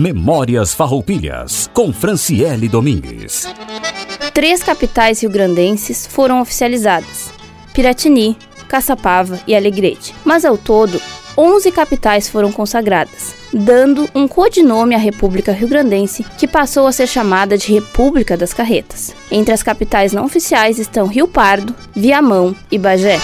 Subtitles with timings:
[0.00, 3.46] Memórias Farroupilhas, com Franciele Domingues.
[4.32, 7.32] Três capitais riograndenses foram oficializadas:
[7.72, 8.36] Piratini,
[8.66, 10.12] Caçapava e Alegrete.
[10.24, 11.00] Mas ao todo,
[11.38, 17.56] 11 capitais foram consagradas, dando um codinome à República Riograndense, que passou a ser chamada
[17.56, 19.14] de República das Carretas.
[19.30, 23.20] Entre as capitais não oficiais estão Rio Pardo, Viamão e Bagé.